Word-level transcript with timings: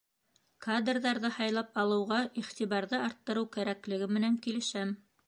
Кадрҙарҙы 0.65 1.29
һайлап 1.35 1.77
алыуға 1.83 2.17
иғтибарҙы 2.43 3.03
арттырыу 3.09 3.47
кәрәклеге 3.59 4.09
менән 4.17 4.41
килешәм. 4.49 4.97